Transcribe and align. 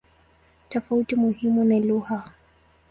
Tofauti 0.69 1.15
muhimu 1.15 1.63
ni 1.63 1.79
lugha. 1.79 2.31